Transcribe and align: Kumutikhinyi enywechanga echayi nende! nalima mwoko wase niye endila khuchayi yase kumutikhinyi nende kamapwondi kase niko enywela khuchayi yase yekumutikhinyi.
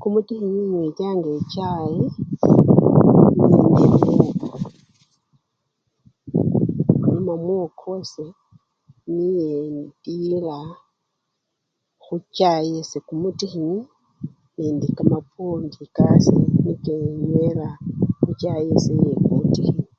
Kumutikhinyi 0.00 0.58
enywechanga 0.66 1.28
echayi 1.38 2.02
nende! 3.70 4.08
nalima 7.00 7.34
mwoko 7.44 7.82
wase 7.92 8.24
niye 9.14 9.48
endila 10.06 10.58
khuchayi 12.02 12.68
yase 12.78 12.98
kumutikhinyi 13.06 13.80
nende 14.58 14.86
kamapwondi 14.96 15.82
kase 15.96 16.34
niko 16.64 16.90
enywela 17.06 17.68
khuchayi 18.22 18.64
yase 18.72 18.92
yekumutikhinyi. 19.08 19.84